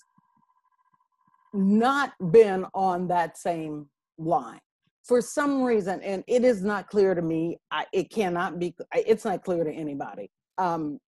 not 1.53 2.11
been 2.31 2.65
on 2.73 3.07
that 3.07 3.37
same 3.37 3.87
line 4.17 4.59
for 5.03 5.21
some 5.21 5.63
reason 5.63 6.01
and 6.03 6.23
it 6.27 6.43
is 6.43 6.63
not 6.63 6.87
clear 6.87 7.15
to 7.15 7.21
me 7.21 7.57
I, 7.71 7.85
it 7.93 8.11
cannot 8.11 8.59
be 8.59 8.75
it's 8.93 9.25
not 9.25 9.43
clear 9.43 9.63
to 9.63 9.71
anybody 9.71 10.29
um, 10.57 10.99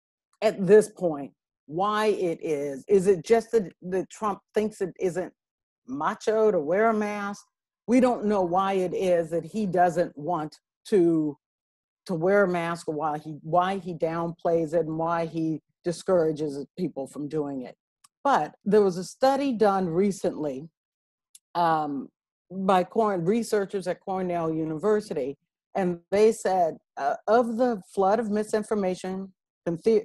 at 0.43 0.65
this 0.67 0.89
point 0.91 1.33
why 1.67 2.07
it 2.07 2.39
is 2.41 2.85
is 2.89 3.09
it 3.09 3.25
just 3.25 3.51
that, 3.53 3.73
that 3.83 4.09
trump 4.09 4.39
thinks 4.55 4.81
it 4.81 4.95
isn't 5.01 5.33
macho 5.89 6.51
to 6.51 6.61
wear 6.61 6.91
a 6.91 6.95
mask. 6.95 7.45
We 7.87 8.01
don't 8.01 8.27
know 8.27 8.43
why 8.43 8.75
it 8.75 8.95
is 8.95 9.31
that 9.31 9.45
he 9.45 9.67
doesn't 9.67 10.17
want 10.17 10.57
to 10.89 11.37
to 12.07 12.15
wear 12.15 12.45
a 12.45 12.49
mask 12.49 12.89
or 12.89 12.95
why 12.95 13.19
he 13.19 13.39
why 13.43 13.79
he 13.79 13.95
downplays 13.95 14.73
it 14.73 14.87
and 14.87 14.99
why 14.99 15.27
he 15.27 15.61
discourages 15.85 16.65
people 16.77 17.07
from 17.07 17.29
doing 17.29 17.63
it. 17.63 17.77
But 18.25 18.55
there 18.65 18.83
was 18.83 18.97
a 18.97 19.05
study 19.05 19.53
done 19.53 19.89
recently 19.89 20.69
um, 21.55 22.09
by 22.51 22.85
Corn 22.85 23.25
researchers 23.25 23.87
at 23.87 24.01
Cornell 24.01 24.53
University, 24.53 25.37
and 25.75 26.01
they 26.11 26.33
said 26.33 26.77
uh, 26.97 27.15
of 27.27 27.57
the 27.57 27.81
flood 27.95 28.19
of 28.19 28.31
misinformation, 28.31 29.33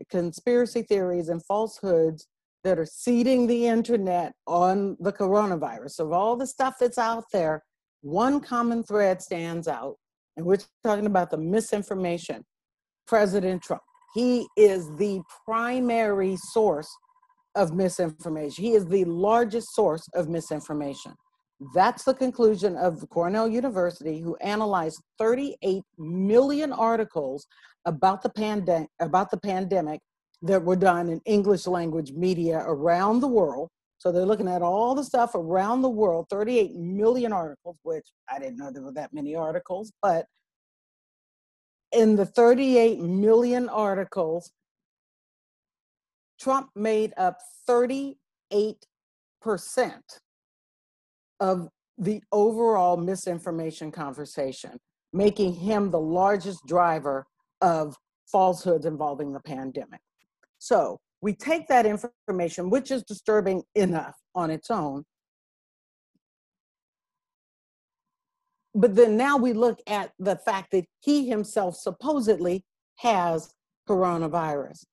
conspiracy 0.10 0.84
theories, 0.84 1.30
and 1.30 1.44
falsehoods 1.46 2.27
that 2.63 2.80
are 2.80 2.86
seeding 2.86 3.48
the 3.48 3.68
internet 3.68 4.34
on 4.48 4.96
the 5.00 5.12
coronavirus, 5.12 6.00
of 6.00 6.12
all 6.12 6.36
the 6.36 6.48
stuff 6.48 6.75
that's 6.80 6.98
out 6.98 7.25
there, 7.34 7.63
one 8.01 8.39
common 8.39 8.84
thread 8.84 9.22
stands 9.22 9.68
out, 9.68 9.96
and 10.38 10.46
we're 10.46 10.58
talking 10.84 11.06
about 11.06 11.30
the 11.32 11.38
misinformation. 11.38 12.44
President 13.06 13.62
Trump. 13.62 13.82
He 14.13 14.48
is 14.55 14.88
the 14.98 15.22
primary 15.46 16.36
source 16.38 16.89
of 17.55 17.74
misinformation. 17.74 18.63
He 18.63 18.74
is 18.74 18.86
the 18.88 19.05
largest 19.05 19.74
source 19.74 20.08
of 20.13 20.29
misinformation. 20.29 21.13
That's 21.74 22.03
the 22.03 22.13
conclusion 22.13 22.75
of 22.75 23.08
Cornell 23.10 23.48
University, 23.48 24.20
who 24.20 24.36
analyzed 24.38 25.01
38 25.17 25.84
million 25.98 26.74
articles 26.74 27.48
about 27.86 28.22
the 28.22 28.29
pandemic 28.29 28.89
about 29.00 29.29
the 29.29 29.38
pandemic 29.38 30.00
that 30.41 30.63
were 30.63 30.75
done 30.75 31.10
in 31.10 31.22
English 31.25 31.67
language 31.67 32.12
media 32.12 32.63
around 32.65 33.20
the 33.20 33.27
world. 33.27 33.70
So 33.98 34.12
they're 34.12 34.25
looking 34.25 34.50
at 34.50 34.62
all 34.62 34.93
the 34.93 35.03
stuff 35.03 35.36
around 35.36 35.82
the 35.82 35.89
world, 35.89 36.27
38 36.29 36.75
million 36.75 37.32
articles, 37.32 37.77
which 37.84 38.05
I 38.29 38.39
didn't 38.39 38.58
know 38.58 38.70
there 38.70 38.84
were 38.84 38.91
that 38.93 39.13
many 39.13 39.36
articles, 39.36 39.93
but 40.01 40.25
in 41.93 42.15
the 42.15 42.25
38 42.25 43.00
million 43.00 43.69
articles, 43.69 44.51
Trump 46.39 46.69
made 46.75 47.13
up 47.17 47.39
38% 47.69 48.15
of 51.39 51.69
the 51.97 52.21
overall 52.31 52.97
misinformation 52.97 53.91
conversation, 53.91 54.77
making 55.13 55.53
him 55.53 55.91
the 55.91 56.00
largest 56.00 56.65
driver 56.67 57.25
of 57.62 57.95
falsehoods 58.31 58.85
involving 58.85 59.31
the 59.31 59.39
pandemic. 59.39 60.01
So 60.57 61.00
we 61.21 61.33
take 61.33 61.67
that 61.67 61.85
information, 61.85 62.69
which 62.69 62.91
is 62.91 63.03
disturbing 63.03 63.63
enough 63.75 64.15
on 64.35 64.50
its 64.50 64.71
own. 64.71 65.03
But 68.75 68.96
then 68.96 69.18
now 69.18 69.38
we 69.38 69.53
look 69.53 69.80
at 69.88 70.12
the 70.20 70.36
fact 70.36 70.72
that 70.72 70.86
he 71.00 71.27
himself 71.27 71.75
supposedly 71.75 72.65
has 72.98 73.53
coronavirus. 73.88 74.86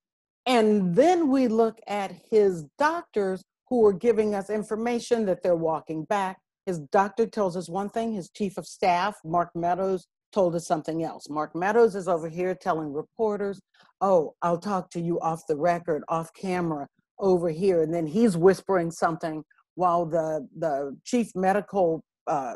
And 0.47 0.95
then 0.95 1.29
we 1.29 1.49
look 1.49 1.79
at 1.87 2.13
his 2.31 2.65
doctors 2.79 3.43
who 3.69 3.87
are 3.87 3.93
giving 3.93 4.35
us 4.35 4.51
information 4.51 5.25
that 5.27 5.43
they're 5.43 5.57
walking 5.57 6.05
back. 6.05 6.39
His 6.67 6.81
doctor 6.93 7.27
tells 7.27 7.57
us 7.57 7.69
one 7.69 7.89
thing, 7.89 8.13
his 8.13 8.31
chief 8.31 8.59
of 8.59 8.67
staff, 8.67 9.17
Mark 9.25 9.51
Meadows, 9.55 10.07
told 10.33 10.55
us 10.55 10.67
something 10.67 11.05
else. 11.05 11.29
Mark 11.29 11.55
Meadows 11.55 11.95
is 11.95 12.09
over 12.09 12.29
here 12.29 12.55
telling 12.55 12.93
reporters, 12.93 13.61
Oh, 14.01 14.35
I'll 14.43 14.59
talk 14.59 14.91
to 14.91 15.01
you 15.01 15.21
off 15.21 15.47
the 15.47 15.57
record, 15.57 16.03
off 16.09 16.31
camera, 16.35 16.87
over 17.19 17.51
here. 17.51 17.83
And 17.83 17.93
then 17.93 18.07
he's 18.07 18.37
whispering 18.37 18.91
something 18.91 19.45
while 19.75 20.07
the, 20.07 20.47
the 20.59 20.97
chief 21.05 21.31
medical 21.35 22.03
uh, 22.27 22.55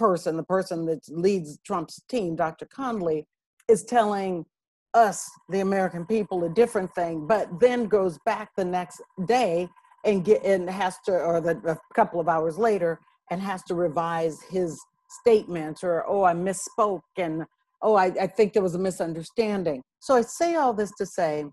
person, 0.00 0.36
the 0.36 0.42
person 0.42 0.86
that 0.86 1.00
leads 1.08 1.58
Trump's 1.58 2.02
team, 2.08 2.34
Dr. 2.34 2.66
Conley, 2.66 3.26
is 3.68 3.84
telling 3.84 4.46
us, 4.94 5.30
the 5.50 5.60
American 5.60 6.04
people, 6.04 6.42
a 6.42 6.48
different 6.48 6.92
thing, 6.94 7.26
but 7.28 7.46
then 7.60 7.84
goes 7.84 8.18
back 8.24 8.48
the 8.56 8.64
next 8.64 9.00
day 9.26 9.68
and 10.04 10.24
get 10.24 10.42
and 10.42 10.68
has 10.68 10.96
to, 11.04 11.12
or 11.12 11.40
the, 11.40 11.56
a 11.66 11.94
couple 11.94 12.18
of 12.18 12.28
hours 12.28 12.58
later, 12.58 12.98
and 13.30 13.40
has 13.40 13.62
to 13.64 13.74
revise 13.74 14.42
his 14.50 14.80
statement, 15.20 15.84
or 15.84 16.04
oh, 16.08 16.24
I 16.24 16.32
misspoke, 16.32 17.02
and 17.16 17.44
oh, 17.82 17.94
I, 17.94 18.06
I 18.06 18.26
think 18.26 18.52
there 18.54 18.62
was 18.62 18.74
a 18.74 18.78
misunderstanding. 18.78 19.82
So 20.00 20.16
I 20.16 20.22
say 20.22 20.56
all 20.56 20.72
this 20.72 20.90
to 20.98 21.06
say 21.06 21.44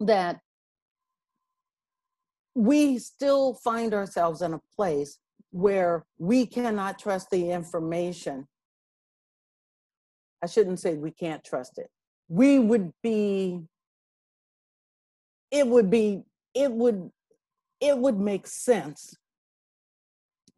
that 0.00 0.38
we 2.54 2.98
still 2.98 3.54
find 3.64 3.92
ourselves 3.92 4.40
in 4.40 4.54
a 4.54 4.60
place 4.76 5.18
where 5.52 6.04
we 6.18 6.46
cannot 6.46 6.98
trust 6.98 7.30
the 7.30 7.50
information. 7.50 8.48
I 10.42 10.46
shouldn't 10.46 10.80
say 10.80 10.94
we 10.94 11.12
can't 11.12 11.44
trust 11.44 11.78
it. 11.78 11.88
We 12.28 12.58
would 12.58 12.92
be 13.02 13.60
it 15.50 15.66
would 15.66 15.90
be 15.90 16.22
it 16.54 16.72
would 16.72 17.10
it 17.80 17.96
would 17.96 18.18
make 18.18 18.46
sense. 18.46 19.14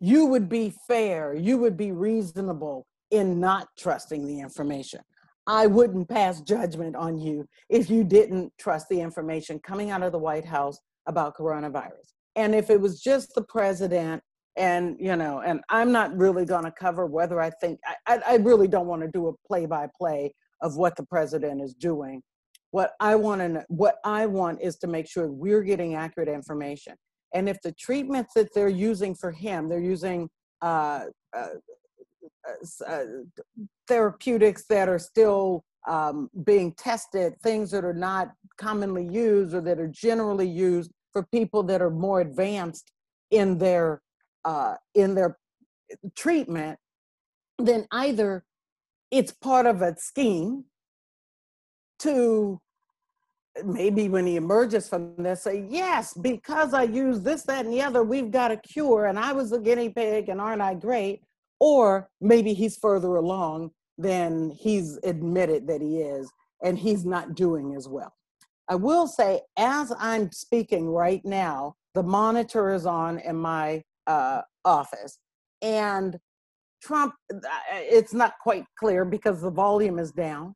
You 0.00 0.26
would 0.26 0.48
be 0.48 0.72
fair 0.86 1.34
you 1.34 1.58
would 1.58 1.76
be 1.76 1.92
reasonable 1.92 2.86
in 3.10 3.40
not 3.40 3.68
trusting 3.76 4.26
the 4.26 4.40
information. 4.40 5.00
I 5.46 5.66
wouldn't 5.66 6.08
pass 6.08 6.40
judgment 6.40 6.96
on 6.96 7.18
you 7.18 7.46
if 7.68 7.90
you 7.90 8.04
didn't 8.04 8.52
trust 8.58 8.88
the 8.88 9.00
information 9.00 9.58
coming 9.58 9.90
out 9.90 10.02
of 10.02 10.12
the 10.12 10.18
white 10.18 10.46
house 10.46 10.78
about 11.06 11.36
coronavirus. 11.36 12.12
And 12.36 12.54
if 12.54 12.70
it 12.70 12.80
was 12.80 13.00
just 13.00 13.34
the 13.34 13.42
president 13.42 14.22
and 14.56 14.96
you 15.00 15.16
know 15.16 15.40
and 15.40 15.60
i'm 15.68 15.90
not 15.90 16.16
really 16.16 16.44
going 16.44 16.64
to 16.64 16.70
cover 16.70 17.06
whether 17.06 17.40
i 17.40 17.50
think 17.50 17.80
I, 18.06 18.20
I 18.26 18.36
really 18.36 18.68
don't 18.68 18.86
want 18.86 19.02
to 19.02 19.08
do 19.08 19.28
a 19.28 19.32
play 19.46 19.66
by 19.66 19.88
play 19.98 20.32
of 20.64 20.76
what 20.76 20.96
the 20.96 21.04
president 21.04 21.60
is 21.60 21.74
doing. 21.74 22.22
What 22.70 22.92
I 22.98 23.14
want 23.14 23.40
to 23.40 23.64
what 23.68 23.98
I 24.04 24.26
want 24.26 24.60
is 24.60 24.76
to 24.78 24.88
make 24.88 25.06
sure 25.06 25.30
we're 25.30 25.62
getting 25.62 25.94
accurate 25.94 26.28
information. 26.28 26.94
And 27.32 27.48
if 27.48 27.60
the 27.62 27.72
treatments 27.72 28.32
that 28.34 28.52
they're 28.54 28.68
using 28.68 29.14
for 29.14 29.30
him, 29.30 29.68
they're 29.68 29.78
using 29.78 30.28
uh, 30.62 31.04
uh, 31.36 31.46
uh, 32.48 32.84
uh 32.86 33.04
therapeutics 33.86 34.64
that 34.70 34.88
are 34.88 34.98
still 34.98 35.64
um, 35.86 36.30
being 36.44 36.72
tested, 36.72 37.34
things 37.42 37.70
that 37.70 37.84
are 37.84 37.92
not 37.92 38.32
commonly 38.56 39.06
used 39.06 39.54
or 39.54 39.60
that 39.60 39.78
are 39.78 39.88
generally 39.88 40.48
used 40.48 40.90
for 41.12 41.24
people 41.30 41.62
that 41.64 41.82
are 41.82 41.90
more 41.90 42.20
advanced 42.20 42.90
in 43.30 43.58
their 43.58 44.00
uh, 44.44 44.74
in 44.94 45.14
their 45.14 45.38
treatment, 46.16 46.78
then 47.58 47.86
either 47.90 48.44
it's 49.10 49.32
part 49.32 49.66
of 49.66 49.82
a 49.82 49.96
scheme 49.96 50.64
to 52.00 52.60
maybe 53.64 54.08
when 54.08 54.26
he 54.26 54.34
emerges 54.34 54.88
from 54.88 55.14
this 55.16 55.42
say 55.42 55.64
yes 55.70 56.12
because 56.14 56.74
i 56.74 56.82
use 56.82 57.20
this 57.20 57.44
that 57.44 57.64
and 57.64 57.72
the 57.72 57.80
other 57.80 58.02
we've 58.02 58.32
got 58.32 58.50
a 58.50 58.56
cure 58.56 59.06
and 59.06 59.16
i 59.16 59.32
was 59.32 59.52
a 59.52 59.60
guinea 59.60 59.88
pig 59.88 60.28
and 60.28 60.40
aren't 60.40 60.62
i 60.62 60.74
great? 60.74 61.22
Or 61.60 62.10
maybe 62.20 62.52
he's 62.52 62.76
further 62.76 63.14
along 63.16 63.70
than 63.96 64.50
he's 64.50 64.98
admitted 65.04 65.68
that 65.68 65.80
he 65.80 66.00
is 66.00 66.30
and 66.62 66.76
he's 66.76 67.06
not 67.06 67.36
doing 67.36 67.74
as 67.76 67.88
well. 67.88 68.12
I 68.68 68.74
will 68.74 69.06
say 69.06 69.42
as 69.56 69.92
i'm 69.98 70.32
speaking 70.32 70.88
right 70.88 71.24
now 71.24 71.76
the 71.94 72.02
monitor 72.02 72.74
is 72.74 72.86
on 72.86 73.20
in 73.20 73.36
my 73.36 73.84
uh, 74.06 74.42
office 74.64 75.18
and 75.62 76.18
Trump, 76.82 77.14
it's 77.72 78.12
not 78.12 78.34
quite 78.42 78.64
clear 78.78 79.06
because 79.06 79.40
the 79.40 79.50
volume 79.50 79.98
is 79.98 80.12
down, 80.12 80.54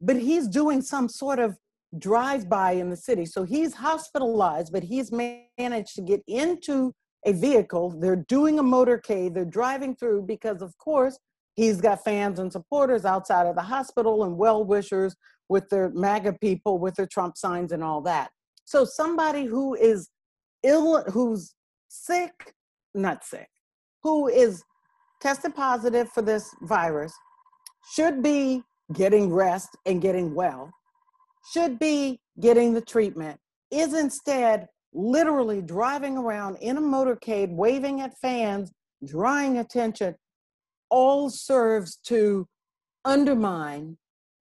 but 0.00 0.16
he's 0.16 0.48
doing 0.48 0.80
some 0.80 1.08
sort 1.08 1.38
of 1.38 1.58
drive 1.98 2.48
by 2.48 2.72
in 2.72 2.88
the 2.88 2.96
city. 2.96 3.26
So 3.26 3.44
he's 3.44 3.74
hospitalized, 3.74 4.72
but 4.72 4.82
he's 4.82 5.12
managed 5.12 5.94
to 5.96 6.02
get 6.02 6.22
into 6.26 6.94
a 7.26 7.32
vehicle. 7.32 7.90
They're 8.00 8.24
doing 8.28 8.58
a 8.58 8.62
motorcade, 8.62 9.34
they're 9.34 9.44
driving 9.44 9.94
through 9.94 10.22
because, 10.22 10.62
of 10.62 10.76
course, 10.78 11.18
he's 11.56 11.80
got 11.80 12.04
fans 12.04 12.38
and 12.38 12.50
supporters 12.50 13.04
outside 13.04 13.46
of 13.46 13.54
the 13.54 13.62
hospital 13.62 14.24
and 14.24 14.38
well 14.38 14.64
wishers 14.64 15.14
with 15.50 15.68
their 15.68 15.90
MAGA 15.90 16.34
people, 16.40 16.78
with 16.78 16.94
their 16.94 17.06
Trump 17.06 17.36
signs 17.36 17.72
and 17.72 17.84
all 17.84 18.00
that. 18.02 18.30
So 18.64 18.86
somebody 18.86 19.44
who 19.44 19.74
is 19.74 20.08
ill, 20.62 21.02
who's 21.10 21.54
sick, 21.88 22.54
not 22.94 23.24
sick, 23.24 23.48
who 24.02 24.28
is 24.28 24.62
tested 25.20 25.54
positive 25.54 26.08
for 26.10 26.22
this 26.22 26.54
virus 26.62 27.12
should 27.92 28.22
be 28.22 28.62
getting 28.92 29.32
rest 29.32 29.70
and 29.86 30.00
getting 30.00 30.34
well, 30.34 30.70
should 31.52 31.78
be 31.78 32.20
getting 32.40 32.72
the 32.72 32.80
treatment, 32.80 33.38
is 33.70 33.94
instead 33.94 34.68
literally 34.92 35.60
driving 35.60 36.16
around 36.16 36.56
in 36.56 36.76
a 36.76 36.80
motorcade, 36.80 37.50
waving 37.50 38.00
at 38.00 38.16
fans, 38.18 38.72
drawing 39.04 39.58
attention, 39.58 40.14
all 40.90 41.28
serves 41.28 41.96
to 41.96 42.46
undermine 43.04 43.96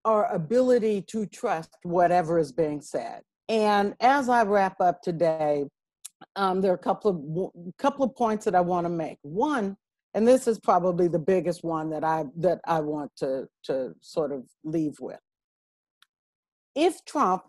our 0.05 0.33
ability 0.33 1.01
to 1.01 1.25
trust 1.25 1.69
whatever 1.83 2.39
is 2.39 2.51
being 2.51 2.81
said. 2.81 3.21
And 3.49 3.93
as 3.99 4.29
I 4.29 4.43
wrap 4.43 4.79
up 4.79 5.01
today, 5.01 5.65
um, 6.35 6.61
there 6.61 6.71
are 6.71 6.75
a 6.75 6.79
couple 6.79 7.11
of 7.11 7.77
couple 7.77 8.05
of 8.05 8.15
points 8.15 8.45
that 8.45 8.55
I 8.55 8.61
want 8.61 8.85
to 8.85 8.89
make. 8.89 9.17
One, 9.21 9.77
and 10.13 10.27
this 10.27 10.47
is 10.47 10.59
probably 10.59 11.07
the 11.07 11.19
biggest 11.19 11.63
one 11.63 11.89
that 11.91 12.03
I 12.03 12.25
that 12.37 12.59
I 12.65 12.79
want 12.79 13.11
to 13.17 13.47
to 13.65 13.93
sort 14.01 14.31
of 14.31 14.43
leave 14.63 14.99
with. 14.99 15.19
If 16.75 17.03
Trump, 17.05 17.43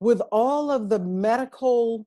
with 0.00 0.20
all 0.32 0.70
of 0.70 0.88
the 0.88 0.98
medical 0.98 2.06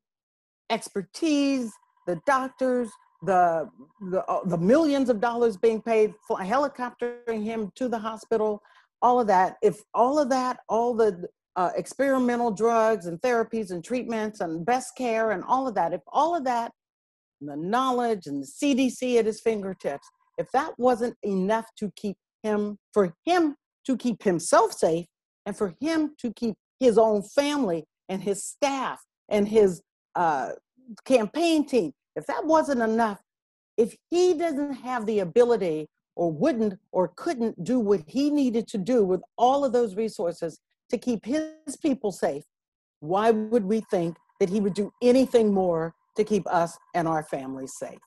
expertise, 0.69 1.71
the 2.07 2.19
doctors, 2.25 2.89
the 3.23 3.69
the, 4.11 4.23
uh, 4.25 4.45
the 4.45 4.57
millions 4.57 5.09
of 5.09 5.19
dollars 5.19 5.57
being 5.57 5.81
paid 5.81 6.13
for 6.27 6.37
helicoptering 6.37 7.43
him 7.43 7.71
to 7.75 7.87
the 7.87 7.99
hospital, 7.99 8.61
all 9.01 9.19
of 9.19 9.27
that. 9.27 9.57
If 9.61 9.81
all 9.93 10.19
of 10.19 10.29
that, 10.29 10.59
all 10.69 10.93
the 10.93 11.27
uh, 11.55 11.71
experimental 11.75 12.51
drugs 12.51 13.07
and 13.07 13.19
therapies 13.21 13.71
and 13.71 13.83
treatments 13.83 14.39
and 14.39 14.65
best 14.65 14.95
care 14.97 15.31
and 15.31 15.43
all 15.43 15.67
of 15.67 15.75
that, 15.75 15.93
if 15.93 16.01
all 16.07 16.35
of 16.35 16.43
that, 16.45 16.71
the 17.41 17.55
knowledge 17.55 18.27
and 18.27 18.43
the 18.43 18.47
CDC 18.47 19.17
at 19.17 19.25
his 19.25 19.41
fingertips, 19.41 20.07
if 20.37 20.49
that 20.51 20.73
wasn't 20.77 21.15
enough 21.23 21.65
to 21.77 21.91
keep 21.95 22.15
him, 22.43 22.77
for 22.93 23.13
him 23.25 23.55
to 23.85 23.97
keep 23.97 24.23
himself 24.23 24.71
safe 24.71 25.05
and 25.45 25.57
for 25.57 25.73
him 25.81 26.15
to 26.19 26.31
keep 26.33 26.55
his 26.79 26.97
own 26.97 27.21
family 27.21 27.83
and 28.09 28.23
his 28.23 28.43
staff 28.43 29.01
and 29.29 29.47
his 29.47 29.81
uh, 30.15 30.51
campaign 31.05 31.65
team, 31.65 31.91
if 32.15 32.25
that 32.27 32.45
wasn't 32.45 32.81
enough, 32.81 33.19
if 33.77 33.95
he 34.09 34.33
doesn't 34.33 34.73
have 34.73 35.05
the 35.05 35.19
ability 35.19 35.87
or 36.15 36.31
wouldn't 36.31 36.77
or 36.91 37.11
couldn't 37.15 37.63
do 37.63 37.79
what 37.79 38.03
he 38.07 38.29
needed 38.29 38.67
to 38.67 38.77
do 38.77 39.03
with 39.03 39.21
all 39.37 39.65
of 39.65 39.71
those 39.73 39.95
resources 39.95 40.59
to 40.91 40.97
keep 40.97 41.25
his 41.25 41.77
people 41.81 42.11
safe, 42.11 42.43
why 42.99 43.31
would 43.31 43.65
we 43.65 43.81
think 43.91 44.17
that 44.39 44.49
he 44.49 44.59
would 44.59 44.73
do 44.73 44.91
anything 45.01 45.53
more 45.53 45.93
to 46.15 46.23
keep 46.23 46.45
us 46.47 46.77
and 46.93 47.07
our 47.07 47.23
families 47.23 47.73
safe? 47.77 47.99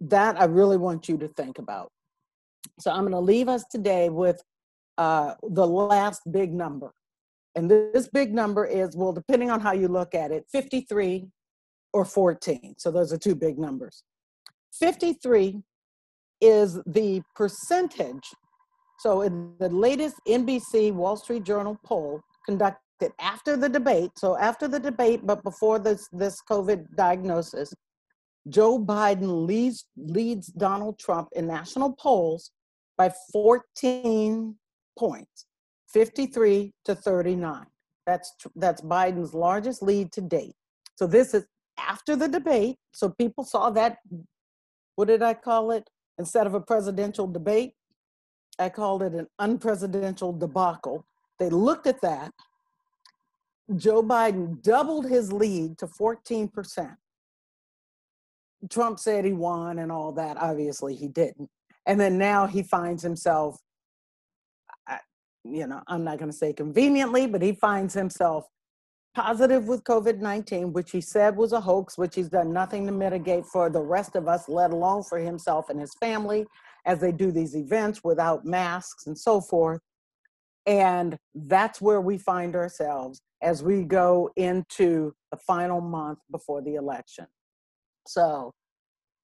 That 0.00 0.40
I 0.40 0.44
really 0.44 0.76
want 0.76 1.08
you 1.08 1.18
to 1.18 1.28
think 1.28 1.58
about. 1.58 1.90
So 2.80 2.90
I'm 2.90 3.02
going 3.02 3.12
to 3.12 3.20
leave 3.20 3.48
us 3.48 3.64
today 3.70 4.08
with 4.08 4.42
uh, 4.98 5.34
the 5.42 5.66
last 5.66 6.22
big 6.30 6.52
number. 6.52 6.92
And 7.54 7.70
this 7.70 8.08
big 8.08 8.34
number 8.34 8.64
is, 8.64 8.96
well, 8.96 9.12
depending 9.12 9.50
on 9.50 9.60
how 9.60 9.72
you 9.72 9.88
look 9.88 10.14
at 10.14 10.30
it, 10.30 10.46
53 10.50 11.26
or 11.92 12.04
14. 12.04 12.74
So 12.78 12.90
those 12.90 13.12
are 13.12 13.18
two 13.18 13.34
big 13.34 13.58
numbers. 13.58 14.04
53 14.72 15.62
is 16.40 16.80
the 16.86 17.22
percentage. 17.34 18.30
So 18.98 19.22
in 19.22 19.54
the 19.58 19.68
latest 19.68 20.16
NBC 20.26 20.92
Wall 20.92 21.16
Street 21.16 21.44
Journal 21.44 21.78
poll 21.84 22.20
conducted 22.46 23.12
after 23.18 23.56
the 23.56 23.68
debate, 23.68 24.12
so 24.16 24.38
after 24.38 24.68
the 24.68 24.78
debate, 24.78 25.20
but 25.24 25.42
before 25.42 25.78
this, 25.78 26.08
this 26.12 26.40
COVID 26.48 26.94
diagnosis, 26.94 27.72
Joe 28.48 28.78
Biden 28.78 29.46
leads, 29.46 29.86
leads 29.96 30.48
Donald 30.48 30.98
Trump 30.98 31.28
in 31.32 31.46
national 31.46 31.94
polls 31.94 32.50
by 32.96 33.12
14 33.32 34.56
points, 34.98 35.46
53 35.92 36.72
to 36.84 36.94
39. 36.94 37.66
That's, 38.06 38.32
that's 38.56 38.80
Biden's 38.80 39.34
largest 39.34 39.82
lead 39.82 40.12
to 40.12 40.20
date. 40.20 40.54
So 40.96 41.06
this 41.06 41.34
is 41.34 41.46
after 41.78 42.16
the 42.16 42.28
debate. 42.28 42.76
So 42.92 43.08
people 43.10 43.44
saw 43.44 43.70
that, 43.70 43.98
what 44.96 45.08
did 45.08 45.22
I 45.22 45.34
call 45.34 45.70
it? 45.70 45.88
Instead 46.18 46.46
of 46.46 46.54
a 46.54 46.60
presidential 46.60 47.26
debate, 47.26 47.72
I 48.58 48.68
called 48.68 49.02
it 49.02 49.14
an 49.14 49.28
unpresidential 49.40 50.38
debacle. 50.38 51.04
They 51.38 51.48
looked 51.48 51.86
at 51.86 52.00
that. 52.02 52.32
Joe 53.76 54.02
Biden 54.02 54.62
doubled 54.62 55.08
his 55.08 55.32
lead 55.32 55.78
to 55.78 55.86
14%. 55.86 56.96
Trump 58.70 58.98
said 58.98 59.24
he 59.24 59.32
won 59.32 59.78
and 59.78 59.90
all 59.90 60.12
that. 60.12 60.36
Obviously, 60.36 60.94
he 60.94 61.08
didn't. 61.08 61.48
And 61.86 61.98
then 61.98 62.18
now 62.18 62.46
he 62.46 62.62
finds 62.62 63.02
himself, 63.02 63.58
you 65.44 65.66
know, 65.66 65.80
I'm 65.88 66.04
not 66.04 66.18
going 66.18 66.30
to 66.30 66.36
say 66.36 66.52
conveniently, 66.52 67.26
but 67.26 67.42
he 67.42 67.52
finds 67.52 67.94
himself 67.94 68.46
positive 69.14 69.66
with 69.68 69.84
COVID 69.84 70.18
19, 70.18 70.72
which 70.72 70.90
he 70.90 71.00
said 71.00 71.36
was 71.36 71.52
a 71.52 71.60
hoax, 71.60 71.98
which 71.98 72.14
he's 72.14 72.28
done 72.28 72.52
nothing 72.52 72.86
to 72.86 72.92
mitigate 72.92 73.44
for 73.46 73.68
the 73.70 73.80
rest 73.80 74.16
of 74.16 74.28
us, 74.28 74.48
let 74.48 74.70
alone 74.70 75.02
for 75.02 75.18
himself 75.18 75.68
and 75.68 75.80
his 75.80 75.94
family 75.94 76.46
as 76.84 77.00
they 77.00 77.12
do 77.12 77.30
these 77.30 77.54
events 77.54 78.02
without 78.02 78.44
masks 78.44 79.06
and 79.06 79.18
so 79.18 79.40
forth. 79.40 79.80
And 80.66 81.16
that's 81.34 81.80
where 81.80 82.00
we 82.00 82.18
find 82.18 82.54
ourselves 82.54 83.20
as 83.42 83.62
we 83.62 83.82
go 83.82 84.30
into 84.36 85.14
the 85.30 85.36
final 85.36 85.80
month 85.80 86.20
before 86.30 86.62
the 86.62 86.76
election. 86.76 87.26
So, 88.06 88.52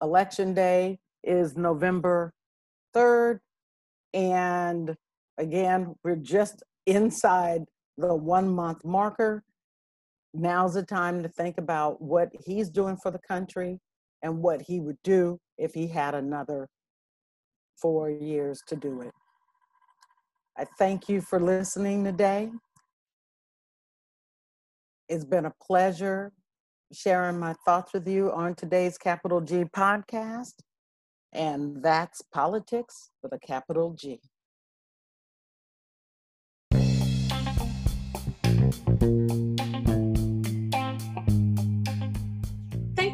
election 0.03 0.55
day 0.55 0.99
is 1.23 1.57
November 1.57 2.33
3rd. 2.95 3.41
And 4.15 4.97
again, 5.37 5.95
we're 6.03 6.17
just 6.17 6.63
inside 6.87 7.65
the 7.97 8.15
one 8.15 8.49
month 8.49 8.85
marker 8.85 9.45
now's 10.39 10.75
the 10.75 10.83
time 10.83 11.23
to 11.23 11.29
think 11.29 11.59
about 11.59 12.01
what 12.01 12.31
he's 12.47 12.71
doing 12.71 12.97
for 12.97 13.11
the 13.11 13.21
country 13.27 13.81
and 14.23 14.43
what 14.43 14.63
he 14.63 14.81
would 14.81 14.99
do 15.05 15.39
if 15.57 15.75
he 15.75 15.87
had 15.87 16.15
another 16.15 16.69
four 17.81 18.11
years 18.11 18.63
to 18.67 18.77
do 18.77 19.01
it. 19.03 19.13
I 20.57 20.67
thank 20.79 21.09
you 21.09 21.21
for 21.21 21.39
listening 21.39 22.05
today. 22.05 22.51
It's 25.09 25.25
been 25.25 25.47
a 25.47 25.55
pleasure 25.63 26.33
sharing 26.93 27.39
my 27.39 27.55
thoughts 27.65 27.93
with 27.93 28.09
you 28.09 28.33
on 28.33 28.55
today's 28.55 28.99
Capital 28.99 29.41
G 29.41 29.65
podcast. 29.65 30.55
And 31.33 31.83
that's 31.83 32.23
politics 32.23 33.11
with 33.23 33.33
a 33.33 33.39
capital 33.39 33.93
G. 33.93 34.21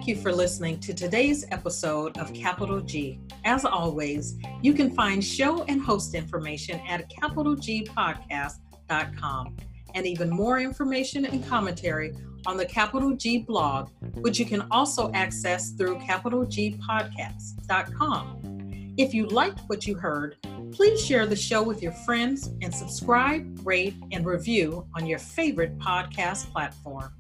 Thank 0.05 0.19
you 0.19 0.23
for 0.23 0.35
listening 0.35 0.81
to 0.81 0.93
today's 0.93 1.47
episode 1.51 2.19
of 2.19 2.35
Capital 2.35 2.83
G. 2.83 3.19
As 3.47 3.65
always, 3.65 4.37
you 4.61 4.75
can 4.75 4.91
find 4.91 5.25
show 5.25 5.63
and 5.63 5.81
host 5.81 6.15
information 6.15 6.79
at 6.87 7.11
capitalgpodcast.com 7.11 9.57
and 9.95 10.07
even 10.07 10.29
more 10.29 10.61
information 10.61 11.25
and 11.25 11.43
commentary 11.49 12.13
on 12.45 12.59
the 12.59 12.67
Capital 12.67 13.17
G 13.17 13.39
blog, 13.39 13.89
which 14.17 14.39
you 14.39 14.45
can 14.45 14.67
also 14.71 15.11
access 15.13 15.71
through 15.71 15.97
capitalgpodcast.com. 16.01 18.93
If 18.99 19.15
you 19.15 19.27
liked 19.29 19.61
what 19.69 19.87
you 19.87 19.95
heard, 19.95 20.37
please 20.71 21.03
share 21.03 21.25
the 21.25 21.35
show 21.35 21.63
with 21.63 21.83
your 21.83 21.93
friends 22.05 22.51
and 22.61 22.75
subscribe, 22.75 23.67
rate, 23.67 23.95
and 24.13 24.27
review 24.27 24.87
on 24.95 25.07
your 25.07 25.19
favorite 25.19 25.79
podcast 25.79 26.53
platform. 26.53 27.11